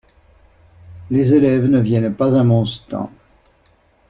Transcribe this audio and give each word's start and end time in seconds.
Les 1.11 1.31
élèves 1.35 1.67
ne 1.67 1.77
viennent 1.79 2.15
pas 2.15 2.33
à 2.35 2.43
mon 2.43 2.65
stand. 2.65 3.09